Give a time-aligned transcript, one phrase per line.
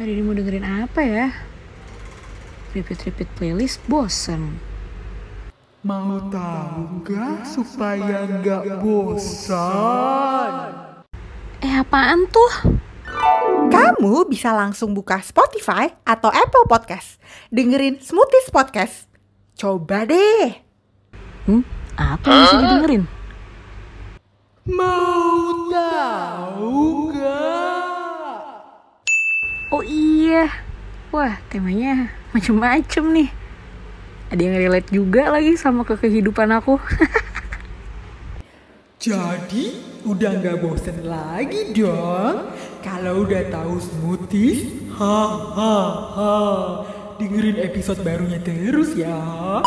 [0.00, 1.28] Hari ini mau dengerin apa ya?
[2.72, 4.56] Repeat-repeat playlist bosen.
[5.84, 10.52] Mau tahu nggak supaya nggak bosan?
[11.60, 12.80] Eh apaan tuh?
[13.68, 17.20] Kamu bisa langsung buka Spotify atau Apple Podcast.
[17.52, 19.04] Dengerin Smoothies Podcast.
[19.52, 20.64] Coba deh.
[21.44, 21.60] Hmm?
[22.00, 23.04] Apa yang bisa didengerin?
[24.64, 27.69] Mau tahu nggak?
[29.70, 30.50] Oh iya.
[31.14, 33.30] Wah temanya macem-macem nih.
[34.30, 36.74] Ada yang relate juga lagi sama ke kehidupan aku.
[39.00, 42.50] Jadi udah nggak bosen lagi dong?
[42.82, 45.18] Kalau udah tahu smoothies, ha
[45.54, 45.78] ha
[46.18, 46.34] ha.
[47.22, 49.62] Dengerin episode barunya terus ya.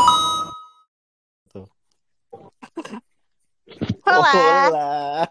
[4.03, 5.27] Hola.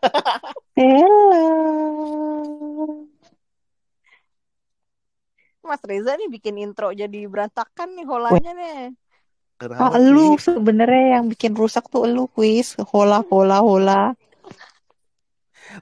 [5.63, 8.79] Mas Reza nih bikin intro jadi berantakan nih holanya nih.
[9.79, 14.11] Ah, lu sebenarnya yang bikin rusak tuh lu kuis hola hola hola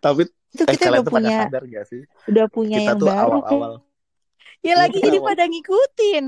[0.05, 2.03] Tapi itu eh, kita udah punya sadar gak sih?
[2.29, 3.73] udah punya Kita yang tuh baru kan awal-awal.
[4.61, 5.29] Ya lagi jadi awal.
[5.33, 6.25] pada ngikutin.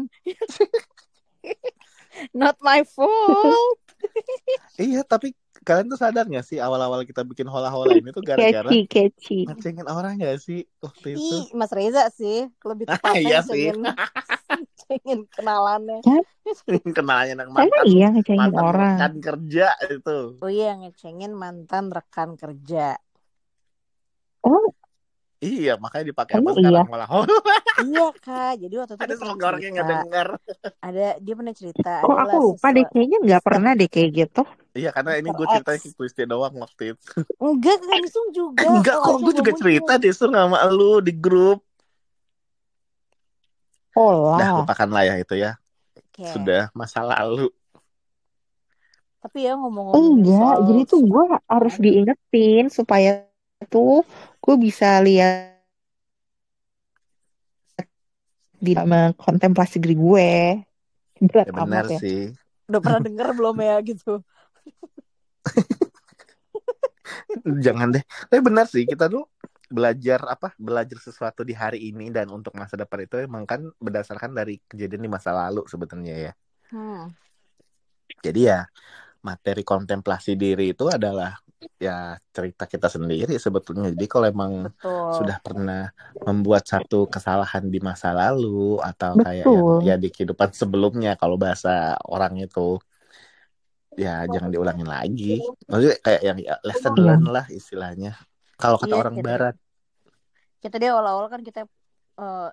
[2.41, 3.81] Not my fault.
[4.81, 8.71] Iya, tapi kalian tuh sadar gak sih awal-awal kita bikin hola-hola ini tuh gara-gara
[9.47, 11.23] ngecengin orang gak sih waktu itu?
[11.23, 13.71] Ih, Mas Reza sih lebih Ah, tepatnya iya sih.
[13.71, 13.79] cengin,
[14.83, 15.99] cengin kenalannya.
[16.97, 20.19] Kenalnya anak emang mantan, iya ngecengin mantan orang rekan kerja itu.
[20.43, 22.99] Oh iya ngecengin mantan rekan kerja.
[24.45, 24.81] oh
[25.43, 26.93] Iya, makanya dipakai apa sekarang iya?
[26.95, 27.37] hola-hola.
[27.83, 28.53] iya kak.
[28.62, 29.83] Jadi waktu itu Ada semoga orang yang cerita.
[29.91, 30.29] ngedenger.
[30.79, 31.93] Ada dia pernah cerita.
[31.99, 35.47] kok adalah aku lupa deh kayaknya nggak pernah deh kayak gitu Iya, karena ini gue
[35.53, 37.09] ceritanya ke Kristi doang waktu itu.
[37.37, 38.65] Enggak, Kak Nisung juga.
[38.65, 41.61] Enggak kok, gue juga cerita deh Sur sama lu di grup.
[43.93, 45.61] hola Dah lupakan lah ya itu ya.
[45.93, 46.25] Oke.
[46.25, 47.53] Sudah masa lalu.
[49.21, 53.28] Tapi ya ngomong-ngomong enggak soal jadi tuh gue harus diingetin supaya
[53.69, 54.03] tuh
[54.43, 55.53] gue bisa lihat
[58.62, 58.73] di
[59.19, 60.31] kontemplasi diri gue
[61.23, 62.22] berat Ya benar amat ya sih.
[62.71, 64.22] udah pernah denger belum ya gitu.
[67.65, 68.05] Jangan deh.
[68.31, 69.27] Tapi benar sih kita tuh
[69.72, 70.55] belajar apa?
[70.61, 75.03] Belajar sesuatu di hari ini dan untuk masa depan itu emang kan berdasarkan dari kejadian
[75.06, 76.33] di masa lalu sebenarnya ya.
[76.71, 77.11] Hmm.
[78.22, 78.62] Jadi ya
[79.22, 81.38] materi kontemplasi diri itu adalah
[81.78, 83.94] ya cerita kita sendiri sebetulnya.
[83.94, 85.10] Jadi kalau emang Betul.
[85.15, 85.83] sudah pernah
[86.27, 89.78] membuat satu kesalahan di masa lalu atau kayak Betul.
[89.83, 92.83] yang, ya di kehidupan sebelumnya kalau bahasa orang itu
[93.94, 95.39] ya jangan diulangin lagi.
[95.71, 97.04] Maksudnya kayak yang ya, lesson Iya.
[97.06, 98.12] learn lah istilahnya.
[98.59, 99.27] Kalau kata Iya, orang gitu.
[99.27, 99.56] barat.
[100.62, 101.66] kita dia awal-awal kan kita
[102.22, 102.49] eh,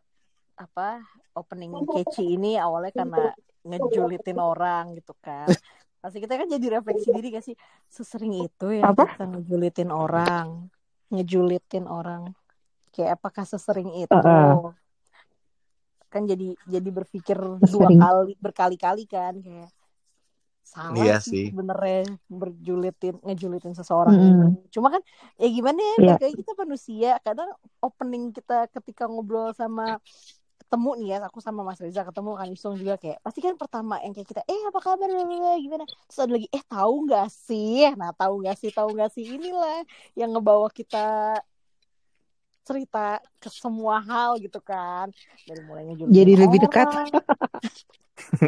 [0.57, 0.90] apa
[1.38, 3.30] opening catchy ini awalnya karena
[3.62, 5.53] ngejulitin orang gitu kan
[6.00, 7.56] pasti kita kan jadi refleksi diri gak sih
[7.92, 9.04] sesering itu ya Apa?
[9.14, 10.72] kita ngejulitin orang
[11.12, 12.32] ngejulitin orang
[12.90, 14.72] kayak apakah sesering itu Heeh.
[16.10, 18.00] kan jadi jadi berpikir dua Sesering.
[18.02, 19.70] kali berkali-kali kan kayak
[20.66, 21.46] salah Iya sih sih.
[21.50, 24.70] sebenarnya berjulitin ngejulitin seseorang ini.
[24.70, 25.02] Cuma kan
[25.42, 25.98] ya gimana ya, Iya.
[25.98, 27.12] balik lagi kita manusia.
[27.26, 27.50] Kadang
[27.81, 29.98] opening kita ketika ngobrol sama
[30.69, 33.97] ketemu nih ya, aku sama Mas Reza ketemu kan Isung juga kayak pasti kan pertama
[34.06, 35.09] yang kayak kita eh apa kabar?
[35.09, 35.81] Blablabla, gimana?
[36.06, 37.90] Terus ada lagi eh tahu nggak sih?
[37.97, 39.25] Nah tahu nggak sih tahu nggak sih?
[39.25, 39.81] Inilah
[40.13, 41.41] yang ngebawa kita
[42.62, 45.09] cerita ke semua hal gitu kan.
[45.50, 46.86] Dari mulainya julitin Jadi lebih dekat.
[46.86, 47.09] orang,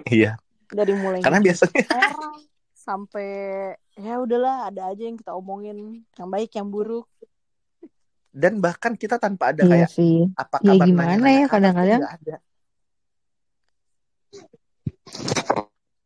[0.13, 0.37] Iya.
[0.69, 2.37] dari mulainya Karena biasanya orang
[2.77, 3.29] sampai
[3.97, 7.09] ya udahlah ada aja yang kita omongin yang baik yang buruk
[8.31, 12.01] dan bahkan kita tanpa ada iya kayak sih apa Ya kabar gimana nanya-nanya ya, kadang-kadang.
[12.01, 12.35] ada.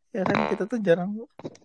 [0.09, 1.12] Ya kan kita tuh jarang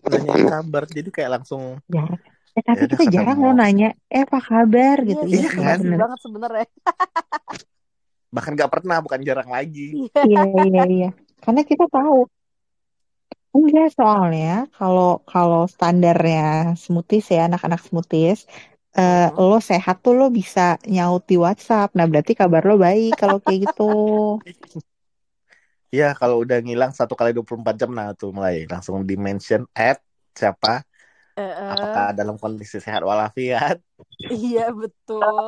[0.03, 2.19] nanyain kabar jadi kayak langsung jarang
[2.51, 5.77] eh, tapi Ya kita jarang loh nanya eh apa kabar gitu iya, Iya kan?
[5.79, 5.97] bener.
[6.03, 6.67] banget sebenarnya
[8.35, 10.07] bahkan nggak pernah bukan jarang lagi.
[10.23, 11.09] iya iya iya
[11.39, 12.27] karena kita tahu
[13.51, 18.47] enggak soalnya kalau kalau standarnya smoothies ya anak-anak smoothies
[18.99, 19.41] eh, Hmm.
[19.49, 20.61] lo sehat tuh lo bisa
[20.93, 21.87] nyaut di WhatsApp.
[21.97, 23.83] Nah berarti kabar lo baik kalau kayak gitu.
[25.97, 29.97] Ya kalau udah ngilang satu kali 24 jam nah tuh mulai langsung di mention at
[30.39, 30.69] siapa?
[31.35, 33.77] Eh, eh, apakah dalam kondisi sehat walafiat?
[34.33, 35.45] Iya betul.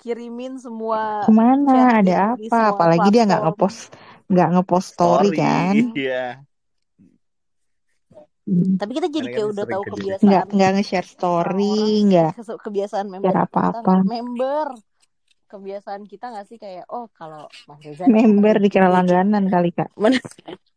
[0.00, 1.72] Kirimin semua ke mana?
[1.98, 2.56] ada apa?
[2.56, 3.80] semua apalagi dia nggak ngepost
[4.30, 5.76] nggak ngepost story, kan?
[5.96, 6.44] Iya.
[8.42, 8.74] Hmm.
[8.74, 11.76] tapi kita jadi kayak udah tahu kebiasaan nggak nggak nge-share story
[12.10, 14.02] nggak kebiasaan member apa-apa.
[14.02, 14.66] member
[15.52, 19.92] kebiasaan kita nggak sih kayak oh kalau Mas Reza Member dikira langganan kali kak.
[20.02, 20.24] men-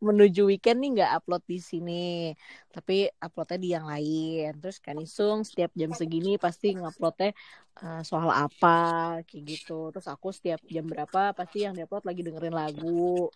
[0.04, 2.36] menuju weekend nih nggak upload di sini.
[2.76, 4.52] Tapi uploadnya di yang lain.
[4.60, 7.32] Terus kan Isung setiap jam segini pasti nguploadnya
[7.80, 8.78] eh, soal apa
[9.24, 9.96] kayak gitu.
[9.96, 13.32] Terus aku setiap jam berapa pasti yang diupload lagi dengerin lagu.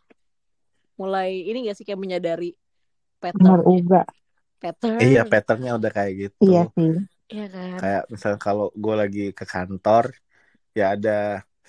[0.99, 2.51] Mulai ini gak sih kayak menyadari
[3.23, 4.03] pattern uga.
[4.61, 6.44] Pattern Iya, patternnya udah kayak gitu.
[6.51, 6.91] Iya sih.
[7.33, 10.06] Iya kan Kayak misalnya kalau gue lagi ke kantor,
[10.77, 11.17] ya ada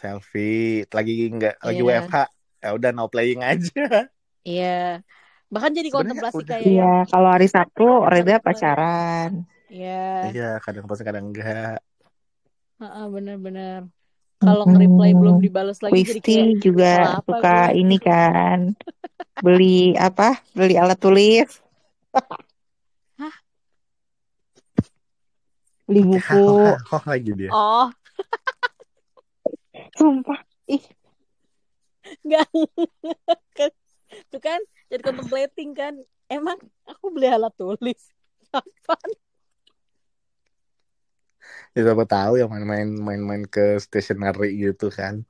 [0.00, 1.88] selfie, lagi nggak lagi Iya.
[1.88, 2.16] WFH,
[2.64, 3.82] ya udah no playing aja.
[4.48, 4.74] iya
[5.52, 8.38] bahkan jadi kontemplasi udah- kayak Iya, kalau hari Sabtu Bener.
[8.46, 9.30] pacaran.
[9.70, 9.90] iya
[10.30, 11.78] Iya, kadang pas kadang enggak.
[12.80, 13.80] Heeh, bener-bener
[14.40, 17.80] kalau nge-reply belum dibales lagi jadi kayak Wisti juga salah apa suka gue?
[17.80, 18.58] ini kan.
[19.44, 20.40] Beli apa?
[20.56, 21.50] Beli alat tulis.
[25.90, 26.46] Beli buku.
[26.70, 27.50] Oh, lagi dia.
[27.50, 27.90] oh
[29.98, 30.38] Sumpah.
[30.70, 30.86] Ih,
[32.22, 32.46] Enggak.
[33.58, 33.70] kan
[34.10, 35.98] itu kan jadi contemplating kan.
[36.30, 37.98] Emang aku beli alat tulis.
[38.54, 39.10] Kapan?
[41.74, 45.26] Ya siapa tahu yang main-main main-main ke stationery gitu kan.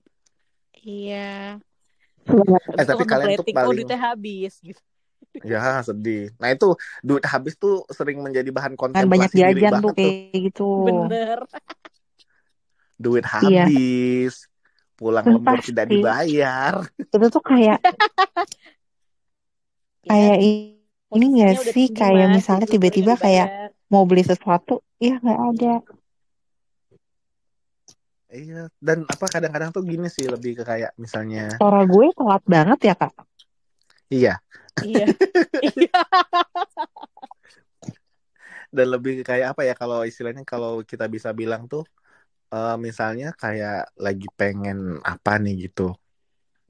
[0.77, 1.57] Iya.
[2.77, 4.81] Eh, tapi kalian tuh oh paling- duitnya habis gitu.
[5.41, 6.35] Ya sedih.
[6.43, 6.75] Nah itu
[7.07, 10.69] duit habis tuh sering menjadi bahan kan kontemplasi banyak diri jajan tuh kayak gitu.
[10.85, 11.39] Bener.
[13.01, 13.33] Duit Iya.
[13.33, 14.35] habis,
[14.99, 16.75] pulang Sumpah lembur tidak dibayar.
[16.99, 17.81] Itu tuh kayak
[20.11, 20.77] kayak Ya, i-
[21.17, 25.75] ini udah sih kayak Mas, misalnya tiba-tiba kayak mau beli sesuatu, ya nggak ada.
[28.31, 28.71] Iya.
[28.79, 32.95] Dan apa kadang-kadang tuh gini sih lebih ke kayak misalnya, Suara gue telat banget ya
[32.95, 33.11] kak.
[34.13, 34.39] iya.
[34.79, 35.07] Iya.
[35.77, 36.01] Iya.
[38.71, 41.83] Dan lebih kayak apa ya kalau istilahnya kalau kita bisa bilang tuh,
[42.55, 45.95] eh, misalnya kayak lagi pengen apa nih gitu.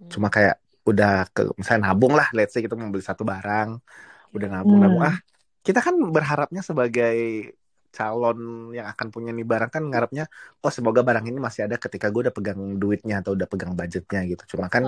[0.08, 0.56] Cuma kayak
[0.88, 3.76] udah ke misalnya nabung lah, let's say kita mau beli satu barang,
[4.32, 5.12] udah nabung nabung Hmm.
[5.12, 5.16] ah
[5.60, 7.52] kita kan berharapnya sebagai
[7.90, 8.38] calon
[8.70, 10.24] yang akan punya nih barang kan ngarepnya
[10.62, 14.20] oh semoga barang ini masih ada ketika gue udah pegang duitnya atau udah pegang budgetnya
[14.30, 14.86] gitu cuma kan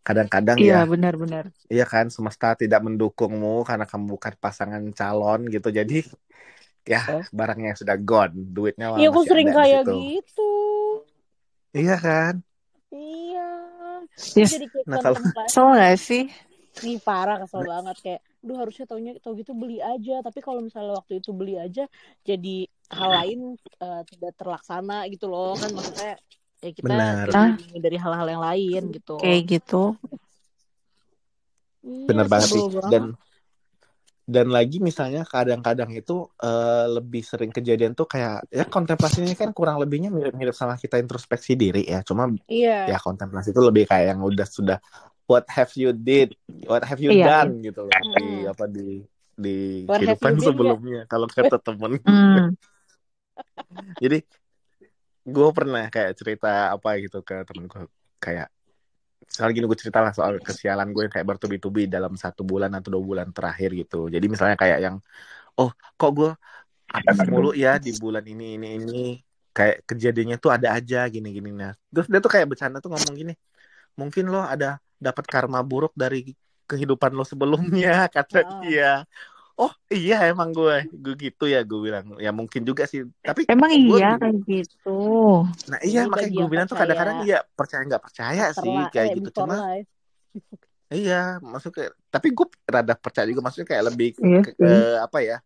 [0.00, 1.44] kadang-kadang Iya ya benar-benar.
[1.70, 6.02] iya kan semesta tidak mendukungmu karena kamu bukan pasangan calon gitu jadi
[6.82, 7.00] ya
[7.30, 9.94] barangnya sudah gone duitnya Iya, aku sering kayak situ.
[10.18, 10.52] gitu.
[11.72, 12.34] iya kan
[12.90, 13.46] Iya.
[14.34, 14.50] Yes.
[14.50, 15.22] Jadi kayak Nah, kalau-.
[15.46, 16.24] Kesel nggak sih?
[16.82, 20.24] Nih parah kesel banget kayak duh harusnya taunya tau gitu beli aja.
[20.24, 21.84] Tapi kalau misalnya waktu itu beli aja
[22.24, 25.54] jadi hal lain eh, tidak terlaksana gitu loh.
[25.56, 26.16] Kan maksudnya
[26.60, 27.56] ya kita Benar.
[27.72, 29.16] dari hal-hal yang lain gitu.
[29.20, 29.82] Kayak gitu.
[31.80, 32.62] Iya, bener banget sih.
[32.92, 33.16] dan
[34.30, 39.82] dan lagi misalnya kadang-kadang itu eh, lebih sering kejadian tuh kayak ya kontemplasinya kan kurang
[39.82, 42.04] lebihnya mirip-mirip sama kita introspeksi diri ya.
[42.06, 42.86] Cuma iya.
[42.86, 44.78] ya kontemplasi itu lebih kayak yang udah sudah
[45.30, 46.34] what have you did
[46.66, 48.50] what have you Iya, done gitu loh di Mm.
[48.50, 48.86] apa di
[49.38, 49.56] di
[49.86, 51.92] What kehidupan been, sebelumnya kalau kata temen.
[52.02, 52.50] Hmm.
[54.02, 54.18] jadi
[55.24, 57.86] gue pernah kayak cerita apa gitu ke temen gue
[58.18, 58.50] kayak
[59.30, 63.04] soal gini gue cerita lah soal kesialan gue kayak bertubi-tubi dalam satu bulan atau dua
[63.04, 64.10] bulan terakhir gitu.
[64.10, 64.96] Jadi misalnya kayak yang
[65.60, 66.30] oh kok gue
[66.90, 69.02] apa mulu ya di bulan ini ini ini
[69.54, 73.14] kayak kejadiannya tuh ada aja gini gini nah terus dia tuh kayak bercanda tuh ngomong
[73.14, 73.34] gini
[73.94, 76.36] mungkin lo ada dapat karma buruk dari
[76.68, 78.60] kehidupan lo sebelumnya kata Ah.
[78.62, 78.92] dia
[79.56, 83.68] oh iya emang gue gue gitu ya gue bilang ya mungkin juga sih tapi Emang
[83.72, 85.00] gue iya kayak gitu.
[85.68, 88.92] Nah iya Jadi makanya gue bilang tuh percaya, kadang-kadang iya percaya nggak percaya sih Afterlife-
[88.94, 89.90] kayak eh, gitu cuma life.
[90.90, 94.56] iya maksudnya tapi gue rada percaya juga maksudnya kayak lebih Iya ke, sih.
[94.58, 95.36] ke- apa ya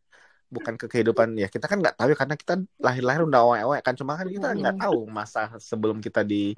[0.57, 2.53] bukan ke kehidupan ya kita kan nggak tahu ya karena kita
[2.87, 4.83] lahir-lahir udah awet kan cuma kan kita nggak Mm-mm.
[4.83, 6.55] tahu masa sebelum kita di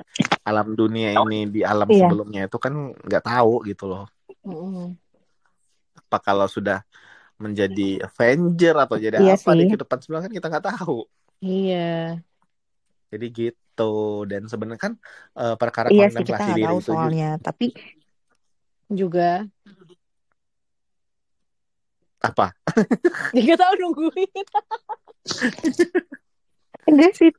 [0.49, 2.07] alam dunia ini di alam Iya.
[2.07, 2.73] sebelumnya itu kan
[3.07, 4.05] nggak tahu gitu loh
[6.01, 6.79] apa kalau sudah
[7.43, 9.69] menjadi Avenger atau jadi Iya apa di sih.
[9.69, 10.97] kehidupan sebelumnya kan kita nggak tahu
[11.45, 11.77] iya
[13.13, 13.83] jadi gitu
[14.31, 14.95] dan sebenarnya kan
[15.41, 17.27] eh, perkara Iya sih kita diri tahu itu juga soalnya.
[17.47, 17.65] Tapi
[18.91, 19.23] juga
[22.23, 22.47] apa
[23.37, 24.45] nggak tahu nungguin
[26.87, 27.31] enggak sih.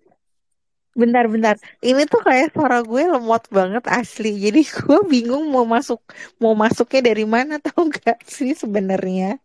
[0.97, 1.61] Bentar-bentar.
[1.77, 4.33] Ini tuh kayak suara gue lemot banget asli.
[4.41, 6.01] Jadi gue bingung mau masuk
[6.41, 9.37] mau masuknya dari mana tahu gak sih sebenarnya.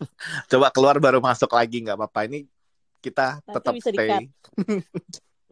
[0.49, 2.25] Coba keluar baru masuk lagi nggak apa-apa.
[2.25, 2.49] Ini
[3.04, 4.25] kita Nanti tetap bisa stay.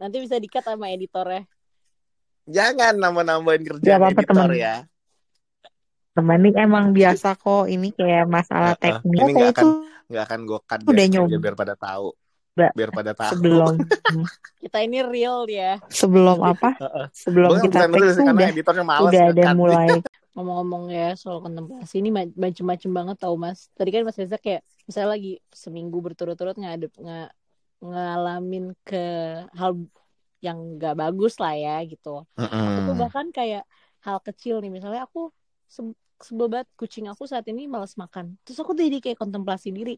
[0.01, 1.45] nanti bisa dikat sama editornya
[2.49, 4.57] Jangan nambah-nambahin Gak kerjaan apa-apa editor teman.
[4.57, 4.75] ya.
[6.17, 7.69] Teman ini emang biasa kok.
[7.69, 9.21] Ini kayak masalah teknis.
[9.21, 9.73] Ini Saya akan tuh
[10.11, 11.27] nggak akan gue cut Udah deh, nyoba.
[11.31, 12.07] biar, biar pada tahu.
[12.51, 12.71] Mbak.
[12.75, 13.31] biar pada tahu.
[13.31, 13.73] sebelum
[14.63, 15.79] Kita ini real ya.
[15.87, 16.75] sebelum apa
[17.23, 19.87] sebelum Bukan kita take udah editornya udah ada mulai
[20.35, 23.67] Ngomong-ngomong ya soal kontemplasi ini ma- macem-macem banget tau mas.
[23.75, 27.31] Tadi kan mas Reza kayak misalnya lagi seminggu berturut-turut ngadep nge-
[27.83, 29.03] ngalamin ke
[29.55, 29.75] hal
[30.39, 32.23] yang gak bagus lah ya gitu.
[32.35, 32.99] Aku tuh Mm-mm.
[32.99, 33.63] bahkan kayak
[34.03, 35.31] hal kecil nih misalnya aku
[36.23, 38.37] sebel banget kucing aku saat ini malas makan.
[38.45, 39.97] Terus aku jadi kayak kontemplasi diri.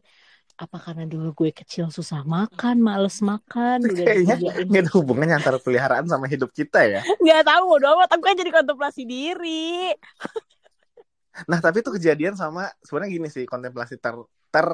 [0.60, 4.36] Apa karena dulu gue kecil susah makan, males makan, Kayaknya
[4.68, 7.00] nggak ada hubungannya antara peliharaan sama hidup kita ya.
[7.24, 9.92] nggak tahu bodo amat aku kan jadi kontemplasi diri
[11.50, 14.14] Nah, tapi itu kejadian sama sebenarnya gini sih, kontemplasi ter
[14.54, 14.66] ter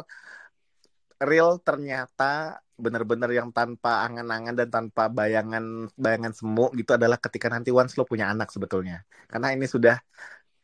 [1.21, 7.69] real ternyata benar-benar yang tanpa angan-angan dan tanpa bayangan bayangan semu gitu adalah ketika nanti
[7.69, 9.05] once lo punya anak sebetulnya.
[9.29, 9.97] Karena ini sudah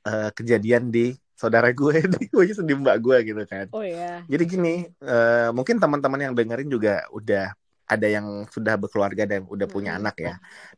[0.06, 1.00] eh, kejadian di
[1.40, 3.66] saudara gue, di gue di mbak gue gitu kan.
[3.72, 4.68] oh ya Jadi gini,
[5.10, 7.42] eh, mungkin teman-teman yang dengerin juga udah
[7.92, 9.98] ada yang sudah berkeluarga dan udah punya Mm-mm.
[9.98, 10.32] anak ya.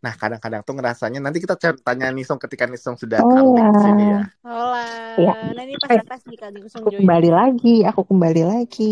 [0.05, 1.57] Nah, kadang-kadang tuh ngerasanya nanti kita
[1.87, 4.17] tanya Nisong ketika Nisong sudah Oh, di sini ya.
[4.17, 4.19] ya.
[4.45, 4.79] Hola
[5.19, 5.33] Iya.
[5.55, 8.85] nah ini pas Eh, pas nih kak Kusung aku join kembali lagi aku kembali lagi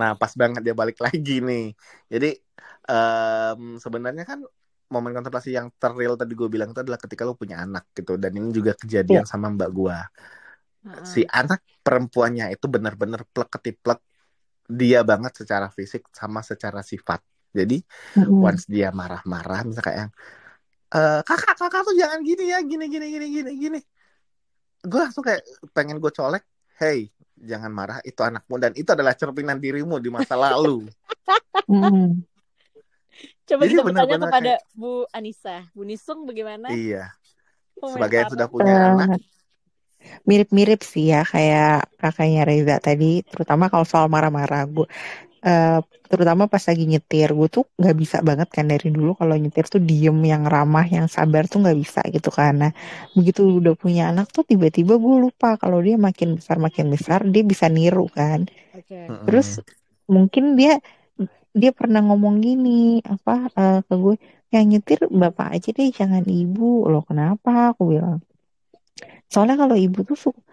[0.00, 1.62] Nah, pas banget dia balik lagi nih.
[2.12, 2.26] Jadi
[2.90, 4.38] em, sebenarnya kan
[4.94, 8.12] momen kontemplasi yang terreal tadi gue bilang itu adalah ketika lo punya anak gitu.
[8.22, 8.80] Dan ini juga Iya.
[8.82, 9.96] kejadian sama mbak gue.
[11.12, 13.98] Si anak perempuannya itu benar-benar plek ketiplek
[14.80, 17.20] dia banget secara fisik sama secara sifat.
[17.58, 17.76] Jadi
[18.16, 18.42] Mm-mm.
[18.48, 20.12] once dia marah-marah misalnya kayak yang
[20.96, 23.78] "Eh, kakak kakak tuh jangan gini ya gini gini gini gini gini
[24.82, 25.42] gue langsung kayak
[25.76, 26.42] pengen gue colek
[26.80, 26.98] hey
[27.38, 30.86] jangan marah itu anakmu dan itu adalah cerminan dirimu di masa lalu.
[33.52, 35.56] Coba Jadi kita bertanya benar-benar kepada Bu Anissa.
[35.76, 36.66] Bu Nisung bagaimana?
[36.72, 37.12] Iya.
[37.76, 37.92] Komentar.
[38.00, 39.20] sebagai yang sudah punya Eh, anak.
[40.24, 44.66] mirip-mirip sih ya kayak kakaknya Reza tadi terutama kalau soal marah-marah.
[44.66, 44.86] Gue
[45.42, 49.66] eh, terutama pas lagi nyetir gue tuh nggak bisa banget kan dari dulu kalau nyetir
[49.66, 52.70] tuh diem yang ramah yang sabar tuh nggak bisa gitu karena
[53.16, 57.42] begitu udah punya anak tuh tiba-tiba gue lupa kalau dia makin besar makin besar dia
[57.42, 58.46] bisa niru kan.
[58.76, 59.08] Oke.
[59.10, 59.26] Mm-mm.
[59.26, 59.58] terus
[60.06, 60.78] mungkin dia
[61.60, 62.70] dia pernah ngomong gini
[63.12, 64.14] apa eh, ke gue
[64.54, 66.62] yang nyetir bapak aja deh jangan ibu.
[66.92, 67.50] Loh kenapa?
[67.72, 68.18] Aku bilang.
[69.32, 70.44] Soalnya kalau ibu tuh su-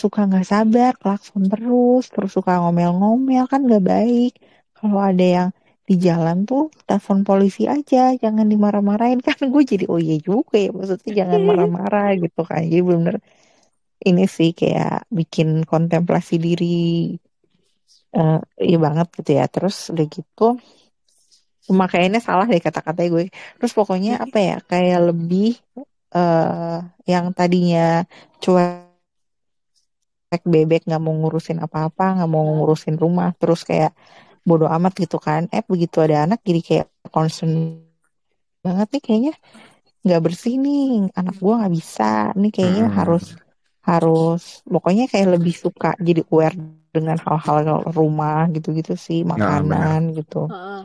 [0.00, 4.30] suka nggak sabar klakson terus terus suka ngomel-ngomel kan nggak baik.
[4.76, 5.48] Kalau ada yang
[5.88, 9.18] di jalan tuh telepon polisi aja jangan dimarah-marahin.
[9.26, 12.60] Kan gue jadi oh iya juga ya maksudnya jangan marah-marah gitu kan.
[12.70, 13.14] Jadi bener
[14.08, 16.66] ini sih kayak bikin kontemplasi diri
[18.16, 18.38] eh
[18.68, 19.44] iya banget gitu ya.
[19.54, 20.44] Terus udah gitu
[21.68, 23.24] cuma kayaknya salah deh kata-katanya gue.
[23.60, 25.60] Terus pokoknya apa ya kayak lebih
[26.16, 26.76] eh
[27.12, 28.04] yang tadinya
[28.42, 28.88] cuek
[30.52, 33.92] bebek nggak mau ngurusin apa-apa nggak mau ngurusin rumah terus kayak
[34.48, 35.42] bodo amat gitu kan.
[35.56, 37.52] Eh begitu ada anak jadi kayak concern
[38.64, 39.32] banget nih kayaknya.
[40.04, 42.10] Nggak bersih nih anak gua nggak bisa.
[42.40, 42.98] Nih kayaknya Mm-mm.
[42.98, 43.24] harus
[43.88, 46.56] harus pokoknya kayak lebih suka jadi aware
[46.94, 47.58] dengan hal-hal
[47.96, 50.80] rumah gitu-gitu sih Nah, makanan gitu Heeh.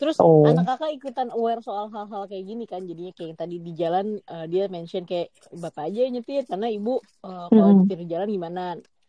[0.00, 0.48] Terus Oh.
[0.48, 4.46] anak kakak ikutan aware soal hal-hal kayak gini kan jadinya kayak tadi di jalan eh,
[4.48, 6.90] dia mention kayak bapak aja yang nyetir karena ibu
[7.28, 7.84] eh, kalau Mm-mm.
[7.84, 8.60] nyetir di jalan gimana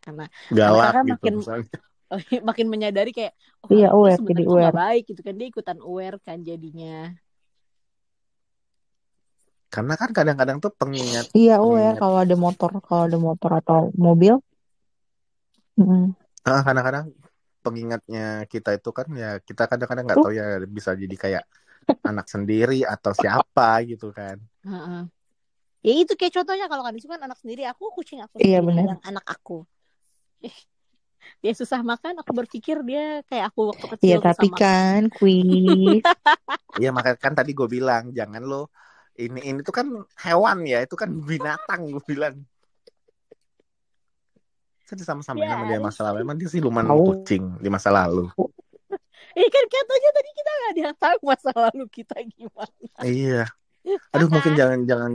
[0.03, 1.67] karena galak kakak gitu makin misalnya.
[2.49, 3.33] makin menyadari kayak
[3.63, 4.75] oh Iya, aware, jadi aware.
[4.75, 7.15] baik gitu kan dia ikutan aware kan jadinya
[9.71, 13.79] karena kan kadang-kadang tuh pengingat iya aware pengingat kalau ada motor kalau ada motor atau
[13.95, 14.35] mobil
[15.79, 16.13] Mm-mm.
[16.47, 17.05] Ah, kadang-kadang
[17.61, 20.45] pengingatnya kita itu kan ya kita kadang-kadang nggak tahu ya
[20.77, 21.43] bisa jadi kayak
[22.09, 25.01] anak sendiri atau siapa gitu kan Heeh.
[25.85, 28.89] ya itu kayak contohnya kalau kan itu kan anak sendiri aku kucing aku Iya, sendiri
[28.91, 29.65] yang anak aku
[31.41, 34.61] dia susah makan aku berpikir dia kayak aku waktu kecil Iya tapi makan.
[34.61, 36.01] kan quiz
[36.79, 38.55] Iya makanya kan tadi gue bilang jangan lo
[39.21, 39.87] ini ini tuh kan
[40.25, 42.35] hewan ya itu kan binatang gue bilang.
[44.91, 46.99] Saya sama-sama Ya, sama dia masa lalu emang dia siluman Tahu.
[47.23, 48.27] kucing di masa lalu.
[49.31, 52.87] Iya kan katanya tadi kita nggak ada yang tahu masa lalu kita gimana.
[52.99, 53.43] Iya.
[54.11, 55.11] Aduh mungkin jangan jangan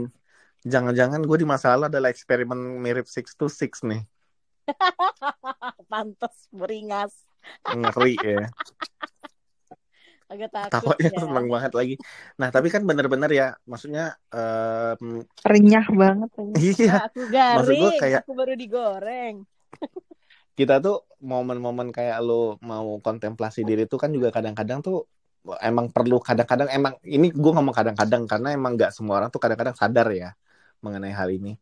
[0.65, 4.01] jangan-jangan gue di masa lalu adalah eksperimen mirip six to six nih
[5.93, 7.13] Pantes beringas.
[7.69, 8.49] ngeri ya.
[10.33, 11.19] Agak takut Takutnya ya.
[11.21, 11.95] seneng banget lagi.
[12.35, 18.01] Nah tapi kan bener-bener ya maksudnya em, renyah banget iya Nah, aku Maksud gua garing,
[18.01, 19.35] kayak- aku baru digoreng.
[20.57, 25.05] Kita tuh momen-momen kayak lo mau kontemplasi diri tuh kan juga kadang-kadang tuh
[25.61, 29.75] emang perlu kadang-kadang emang ini gue ngomong kadang-kadang karena emang nggak semua orang tuh kadang-kadang
[29.77, 30.33] sadar ya
[30.81, 31.55] mengenai hal ini.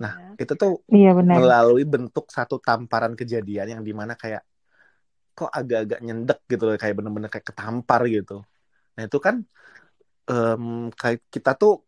[0.00, 1.36] Nah itu tuh iya benar.
[1.40, 4.42] melalui bentuk satu tamparan kejadian yang di mana kayak
[5.36, 8.40] kok agak-agak nyendek gitu loh kayak bener-bener kayak ketampar gitu.
[8.96, 9.44] Nah itu kan
[10.26, 11.85] em, kayak kita tuh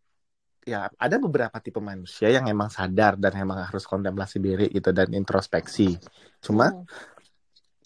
[0.68, 5.08] ya ada beberapa tipe manusia yang emang sadar dan emang harus kontemplasi diri gitu dan
[5.16, 5.96] introspeksi
[6.44, 6.84] cuma Hmm.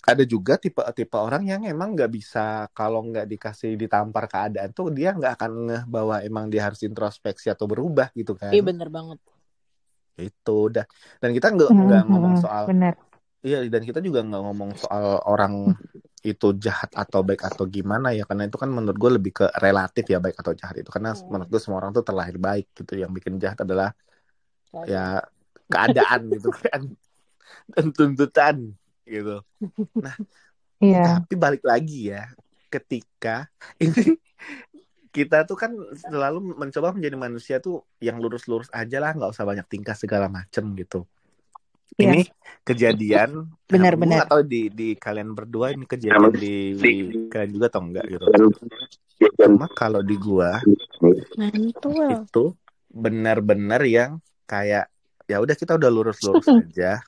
[0.03, 5.15] ada juga tipe-tipe orang yang emang nggak bisa kalau nggak dikasih ditampar keadaan tuh dia
[5.15, 9.19] nggak akan ngeh bahwa emang dia harus introspeksi atau berubah gitu kan Iya bener banget.
[10.19, 10.85] itu udah
[11.23, 12.95] dan kita nggak Hmm, nggak ngomong hmm, soal benar.
[13.47, 15.53] iya dan kita juga nggak ngomong soal orang
[16.23, 20.07] itu jahat atau baik atau gimana ya karena itu kan menurut gue lebih ke relatif
[20.07, 21.27] ya baik atau jahat itu karena Hmm.
[21.29, 23.91] menurut gue semua orang tuh terlahir baik gitu yang bikin jahat adalah
[24.71, 25.05] Kayak- ya
[25.67, 26.81] keadaan gitu kan
[27.75, 28.57] dan tuntutan
[29.05, 29.43] gitu
[30.83, 31.23] Iya.
[31.23, 32.27] Tapi balik lagi ya,
[32.67, 33.47] ketika
[33.79, 34.19] ini
[35.15, 39.63] kita tuh kan selalu mencoba menjadi manusia tuh yang lurus-lurus aja lah, nggak usah banyak
[39.71, 41.07] tingkah segala macem gitu.
[41.97, 42.13] Iya.
[42.13, 42.23] Ini
[42.63, 43.31] kejadian,
[43.73, 44.17] Benar, gue benar.
[44.25, 46.55] nggak tahu di di kalian berdua ini kejadian di,
[47.29, 48.25] kalian juga atau enggak gitu.
[49.39, 50.61] Cuma kalau di gua
[51.39, 52.27] Mantul.
[52.27, 52.45] itu
[52.93, 54.93] benar-benar yang kayak
[55.25, 57.01] ya udah kita udah lurus-lurus aja.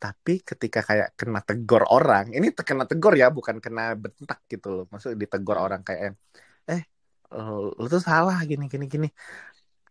[0.00, 4.84] Tapi ketika kayak kena tegor orang, ini kena tegor ya, bukan kena bentak gitu loh.
[4.92, 6.16] Maksudnya ditegur orang kayak
[6.68, 6.82] eh
[7.32, 9.08] eh, lu tuh salah gini gini gini.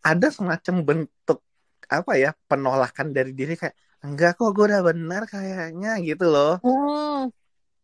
[0.04, 1.42] Ada semacam bentuk
[1.88, 6.60] apa ya penolakan dari diri kayak enggak kok gue udah benar kayaknya gitu loh.
[6.60, 7.32] Hmm.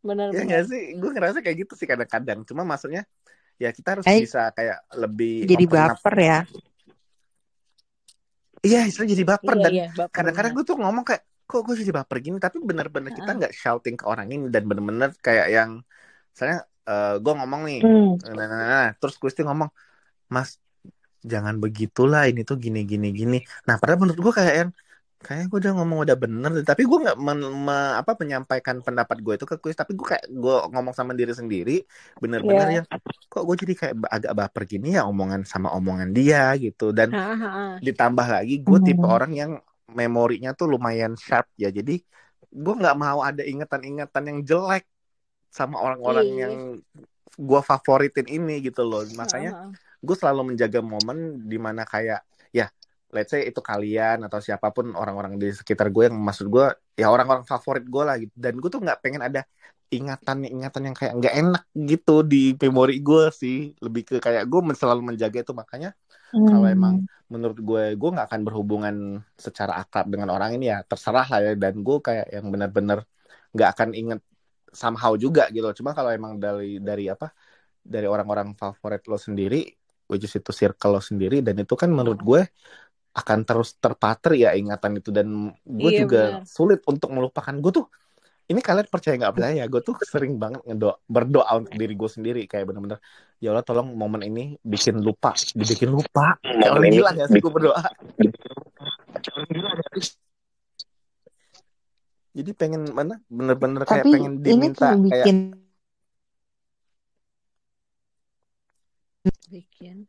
[0.05, 0.83] Bener Ya nggak sih?
[1.01, 2.45] Gue ngerasa kayak gitu sih kadang-kadang.
[2.45, 3.09] Cuma maksudnya
[3.61, 6.39] ya kita harus Eh, bisa kayak lebih Jadi baper ya.
[8.61, 9.89] Iya, istilah jadi baper Iya dan iya.
[10.13, 10.69] kadang-kadang banget.
[10.69, 14.05] gue tuh ngomong kayak kok gue jadi baper gini tapi bener-bener kita nggak shouting ke
[14.07, 15.71] orang ini dan bener-bener kayak yang
[16.31, 16.63] misalnya
[17.19, 18.15] gue ngomong nih Hmm.
[18.23, 18.89] nah, nah, nah, nah.
[18.99, 19.67] terus Gusti ngomong
[20.31, 20.63] mas
[21.27, 24.71] jangan begitulah ini tuh gini gini gini nah padahal menurut gue kayak yang
[25.21, 29.37] kayaknya gue udah ngomong udah bener tapi gue nggak men- me- apa menyampaikan pendapat gue
[29.37, 31.85] itu ke Gusti tapi gue kayak gue ngomong sama diri sendiri
[32.17, 32.77] bener-bener Iya.
[32.81, 32.87] yang
[33.29, 37.37] kok gue jadi kayak agak baper gini ya omongan sama omongan dia gitu dan Ha,
[37.37, 37.65] ha, ha.
[37.85, 39.13] ditambah lagi gue tipe Hmm.
[39.13, 39.53] orang yang
[39.93, 42.01] memorinya tuh lumayan sharp ya jadi
[42.51, 44.89] gue nggak mau ada ingatan-ingatan yang jelek
[45.53, 46.39] sama orang-orang Iya.
[46.49, 46.55] yang
[47.37, 49.69] gue favoritin ini gitu loh makanya
[50.01, 52.40] gue selalu menjaga momen di mana kayak ya
[53.15, 56.65] let's say itu kalian atau siapa pun orang-orang di sekitar gue yang maksud gue
[57.01, 58.35] ya orang-orang favorit gue lah gitu.
[58.45, 59.41] Dan gue tuh nggak pengen ada
[59.91, 63.55] ingatan-ingatan yang kayak nggak enak gitu di memori gue sih.
[63.85, 65.53] Lebih ke kayak gue selalu menjaga itu.
[65.61, 65.89] Makanya
[66.49, 66.75] kalau Hmm.
[66.75, 66.95] emang
[67.33, 68.95] menurut gue gue nggak akan berhubungan
[69.47, 71.51] secara akrab dengan orang ini ya terserah lah ya.
[71.63, 72.99] Dan gue kayak yang benar-benar
[73.55, 74.21] nggak akan inget
[74.83, 77.27] somehow juga gitu cuma kalau emang dari dari apa
[77.93, 79.57] dari orang-orang favorit lo sendiri
[80.11, 82.41] which is itu circle lo sendiri dan itu kan menurut gue
[83.11, 85.11] akan terus terpater ya ingatan itu.
[85.11, 86.45] Dan gue Iya, juga benar.
[86.47, 87.55] sulit untuk melupakan.
[87.59, 87.87] Gue tuh
[88.51, 89.55] ini kalian percaya nggak percaya?
[89.63, 92.43] Ya gue tuh sering banget ngedoa berdoa untuk diri gue sendiri.
[92.51, 92.99] Kayak bener-bener
[93.39, 96.35] ya Allah tolong momen ini bikin lupa dibikin lupa.
[96.43, 97.83] Kayak orang gila gak sih gue berdoa?
[102.31, 103.19] jadi pengen mana?
[103.27, 105.37] Bener-bener kayak Tapi pengen ini diminta tuh kayak bikin
[109.51, 110.07] Bikin.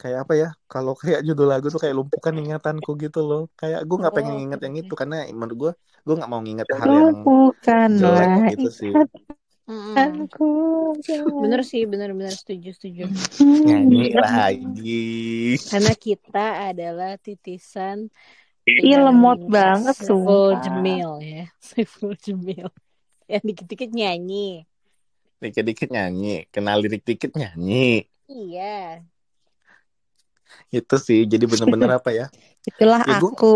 [0.00, 3.96] Kayak apa ya kalau kayak judul lagu tuh kayak lumpuhkan ingatanku gitu loh kayak gue
[4.00, 7.20] nggak pengen Oh, nginget yang itu karena menurut gue gue nggak mau nginget hal yang
[7.20, 8.92] Lupakanlah jelek gitu sih.
[9.70, 10.50] Ingatanku.
[11.44, 13.04] Bener sih, bener bener setuju setuju.
[13.38, 15.04] nyanyi lagi
[15.68, 18.10] Karena kita adalah titisan
[18.66, 20.62] Ih, lemot banget, Saiful sumpah.
[20.62, 21.44] Jamil ya.
[21.68, 22.68] Saiful Jamil.
[23.28, 24.64] Yang dikit-dikit nyanyi.
[25.40, 29.02] dikit-dikit nyanyi kenal lirik dikit nyanyi Iya.
[30.70, 32.26] Itu sih jadi bener-bener apa ya
[32.68, 33.54] Itulah Ya, gua- aku.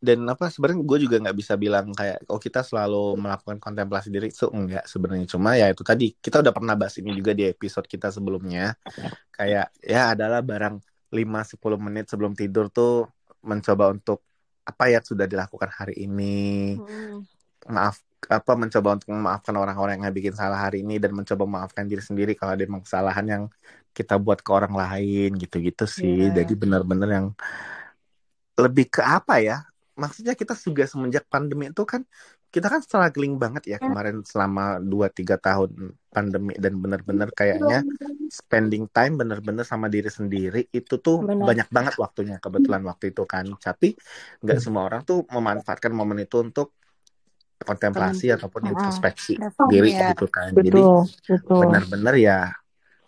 [0.00, 4.32] dan apa sebenarnya gue juga nggak bisa bilang kayak oh kita selalu melakukan kontemplasi diri
[4.32, 7.84] so enggak sebenarnya cuma ya itu tadi kita udah pernah bahas ini juga di episode
[7.84, 8.72] kita sebelumnya
[9.30, 10.80] kayak ya adalah barang
[11.12, 13.12] 5-10 menit sebelum tidur tuh
[13.44, 14.24] mencoba untuk
[14.64, 17.20] apa ya sudah dilakukan hari ini Mm.
[17.68, 22.00] maaf apa mencoba untuk memaafkan orang-orang yang bikin salah hari ini dan mencoba memaafkan diri
[22.00, 23.42] sendiri kalau ada emang kesalahan yang
[24.00, 26.36] kita buat ke orang lain gitu-gitu sih Iya.
[26.38, 27.26] jadi benar-benar yang
[28.64, 29.56] lebih ke apa ya
[29.96, 32.02] maksudnya kita juga semenjak pandemi itu kan
[32.50, 35.70] kita kan struggling banget ya kemarin selama 2-3 tahun
[36.10, 37.78] pandemi dan benar-benar kayaknya
[38.26, 41.46] spending time benar-benar sama diri sendiri itu tuh Benar.
[41.48, 43.94] banyak banget waktunya kebetulan waktu itu kan tapi
[44.42, 46.74] nggak semua orang tuh memanfaatkan momen itu untuk
[47.60, 48.72] kontemplasi ataupun Mm-mm.
[48.74, 49.32] introspeksi
[49.70, 50.10] diri ya.
[50.10, 51.58] gitu kan jadi Betul, betul.
[51.60, 52.38] benar-benar ya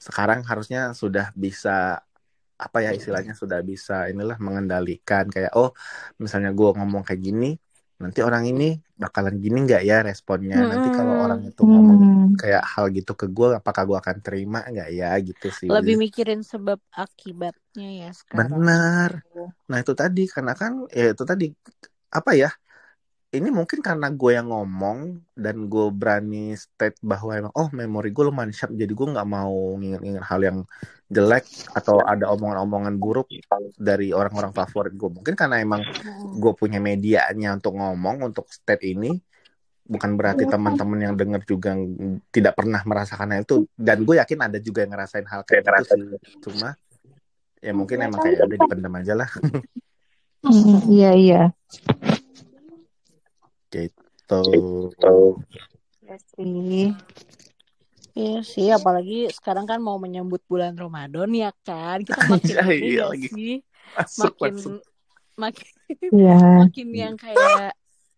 [0.06, 1.70] sekarang harusnya sudah bisa
[2.64, 5.70] apa ya istilahnya sudah bisa inilah mengendalikan kayak oh
[6.22, 7.46] misalnya gue ngomong kayak gini
[8.02, 8.64] nanti orang ini
[9.02, 10.56] bakalan gini nggak ya responnya?
[10.70, 12.36] Nanti kalau orang itu ngomong Hmm.
[12.40, 15.06] kayak hal gitu ke gue apakah gue akan terima nggak ya?
[15.28, 18.62] Gitu sih Lebih mikirin sebab akibatnya ya sekarang.
[18.62, 19.10] benar.
[19.70, 21.44] Nah itu tadi karena kan ya itu tadi
[22.18, 22.48] apa ya
[23.32, 28.28] ini mungkin karena gue yang ngomong dan gue berani state bahwa emang oh memori gue
[28.28, 30.58] lumayan sharp jadi gue nggak mau nginget-nginget hal yang
[31.08, 33.32] jelek atau ada omongan-omongan buruk
[33.80, 35.08] dari orang-orang favorit gue.
[35.12, 36.40] Mungkin karena emang Mm.
[36.40, 39.12] gue punya medianya untuk ngomong untuk state ini
[39.82, 41.76] bukan berarti teman-teman yang dengar juga
[42.32, 43.68] tidak pernah merasakan hal itu.
[43.76, 46.04] Dan gue yakin ada juga yang ngerasain hal kayak gitu sih.
[46.40, 46.76] Cuma
[47.60, 49.28] ya mungkin emang kayak udah dipendam aja lah.
[50.44, 51.42] Hmm, Iya iya.
[53.72, 54.40] Gitu
[56.02, 56.92] Iya sih.
[58.12, 62.04] Iya sih, apalagi sekarang kan mau menyambut bulan Ramadan ya kan.
[62.04, 63.28] Kita makin Iya, iya lagi.
[63.32, 63.52] sih?
[63.96, 64.74] masuk Makin masuk
[65.40, 65.68] makin
[66.12, 66.36] Iya.
[66.60, 67.72] makin yang kayak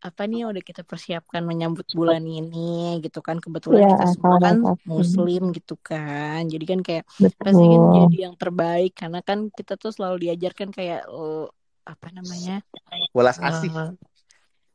[0.04, 3.38] apa nih udah kita persiapkan menyambut bulan ini gitu kan.
[3.38, 6.40] Kebetulan Iya, kita semua kan muslim gitu kan.
[6.50, 7.04] Jadi kan kayak
[7.38, 7.94] pasti kan Betul.
[8.02, 11.46] jadi yang terbaik karena kan kita tuh selalu diajarkan kayak eh,
[11.86, 12.66] apa namanya?
[13.14, 13.94] welas asih Eh,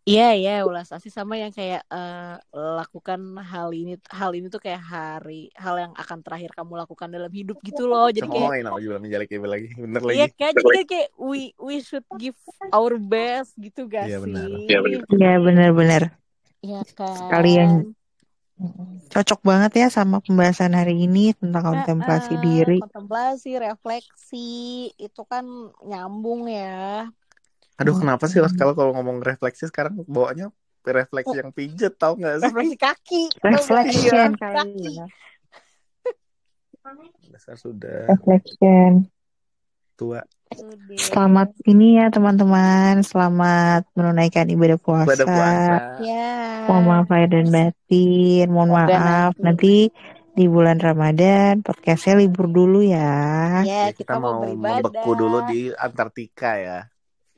[0.09, 2.35] Iya ya ulas asih sama yang kayak eh,
[2.79, 3.19] lakukan
[3.51, 7.57] hal ini hal ini tuh kayak hari hal yang akan terakhir kamu lakukan dalam hidup
[7.61, 11.53] gitu loh jadi kayak oh juga menjalik lagi bener lagi iya kan jadi kayak we
[11.61, 12.37] we should give
[12.73, 14.49] our best gitu gak Iya, sih benar.
[14.65, 14.77] iya
[15.13, 16.03] Iya benar-benar.
[16.97, 17.69] kan Sekalian
[19.13, 22.77] cocok banget ya sama pembahasan hari ini tentang kontemplasi Ah, ah, diri.
[22.81, 24.37] kontemplasi refleksi
[25.05, 25.45] itu kan
[25.89, 27.07] nyambung ya
[27.79, 28.51] aduh kenapa sih Hmm.
[28.53, 34.29] kalau kalau ngomong refleksi sekarang bawanya refleksi yang pijet tau gak sih refleksi kaki Reflection
[34.33, 35.05] kali kaki ya.
[37.29, 39.05] dasar sudah Reflection.
[39.93, 40.23] tua.
[40.97, 43.03] Selamat ini ya teman-teman.
[43.03, 45.05] Selamat menunaikan ibadah puasa.
[45.05, 48.45] pada puasa ya Mohon maaf lahir dan batin.
[48.49, 53.59] Mohon Semoga maaf nanti- nanti di bulan Ramadan podcastnya libur dulu ya.
[53.61, 56.79] ya Ya, kita, mau beribadah membeku dulu di Antartika ya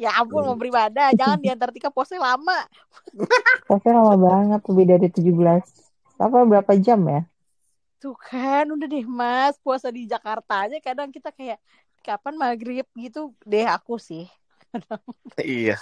[0.01, 2.65] Ya ampun mau beribadah, jangan di Antartika posnya lama.
[3.69, 5.61] Puasanya lama banget, lebih dari 17
[6.17, 7.21] apa berapa jam ya?
[8.01, 11.61] Tuh kan, udah deh mas, puasa di Jakarta aja kadang kita kayak
[12.01, 13.29] kapan maghrib gitu.
[13.45, 14.25] Deh aku sih.
[15.37, 15.77] iya.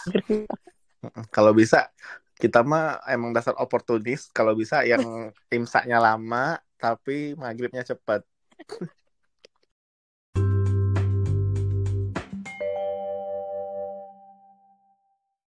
[1.31, 1.87] Kalau bisa
[2.35, 4.27] kita mah emang dasar oportunis.
[4.35, 8.23] Kalau bisa yang imsaknya lama tapi maghribnya cepat